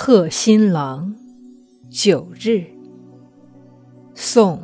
[0.00, 1.12] 贺新郎，
[1.90, 2.64] 九日。
[4.14, 4.56] 宋·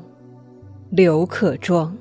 [0.90, 1.92] 刘克庄。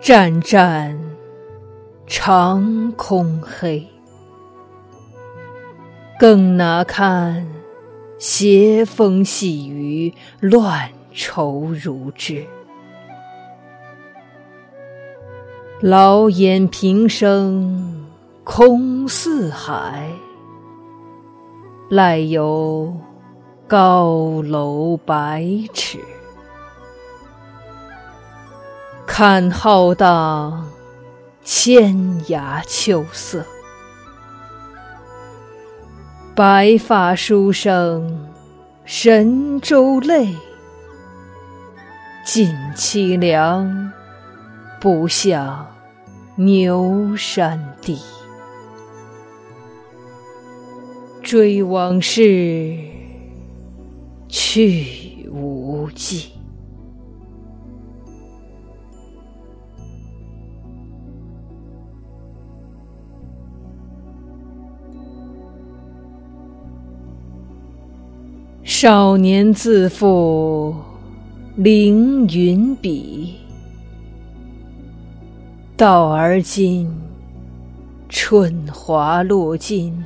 [0.00, 0.98] 湛湛
[2.08, 3.86] 长空黑，
[6.18, 7.46] 更那堪
[8.18, 10.90] 斜风细雨乱。
[11.12, 12.46] 愁如织，
[15.80, 18.06] 老眼平生
[18.44, 20.08] 空似海，
[21.88, 22.94] 赖有
[23.66, 25.98] 高楼百尺。
[29.06, 30.70] 看浩荡
[31.42, 31.94] 千
[32.26, 33.44] 涯秋色，
[36.36, 38.28] 白发书生
[38.84, 40.34] 神州泪。
[42.24, 43.92] 尽凄凉，
[44.80, 45.66] 不向
[46.36, 47.98] 牛山地。
[51.22, 52.76] 追往事，
[54.28, 56.32] 去无迹。
[68.62, 70.74] 少年自负。
[71.56, 73.34] 凌云笔，
[75.76, 76.88] 到而今，
[78.08, 80.04] 春华落尽，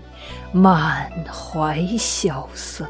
[0.52, 2.86] 满怀萧瑟。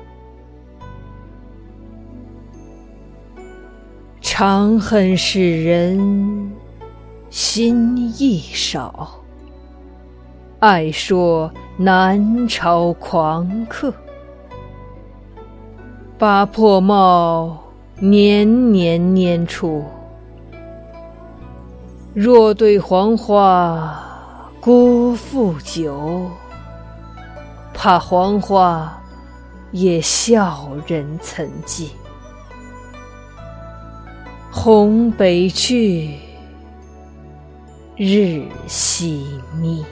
[4.20, 6.52] 长恨使人
[7.30, 9.20] 心意少，
[10.60, 13.92] 爱说南朝狂客，
[16.16, 17.63] 把破帽。
[18.10, 19.82] 年年年初，
[22.12, 23.98] 若对黄花
[24.60, 26.28] 辜负久，
[27.72, 29.02] 怕黄花
[29.72, 31.92] 也笑人曾记。
[34.52, 36.14] 红北去，
[37.96, 39.26] 日西
[39.58, 39.82] 觅。